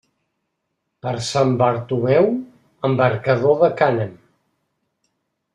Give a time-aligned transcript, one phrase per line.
[1.05, 2.31] Per Sant Bartomeu,
[2.89, 4.21] embarcador de cànem.